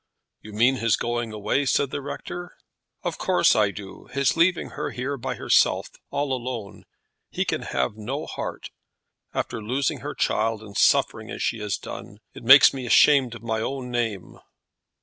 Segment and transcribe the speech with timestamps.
[0.41, 2.57] "You mean his going away?" said the rector.
[3.03, 6.85] "Of course I do; his leaving her here by herself, all alone.
[7.29, 8.71] He can have no heart;
[9.31, 12.17] after losing her child and suffering as she has done.
[12.33, 14.39] It makes me ashamed of my own name."